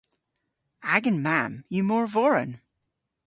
[0.95, 2.51] Agan mamm yw morvoren.